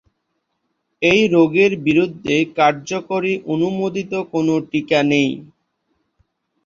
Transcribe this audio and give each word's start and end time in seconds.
এই 1.01 1.21
রোগের 1.33 1.71
বিরুদ্ধে 1.85 2.35
কার্যকরী 2.57 3.33
অনুমোদিত 3.53 4.13
কোনো 4.33 4.53
টিকা 4.71 4.99
নেই। 5.11 5.29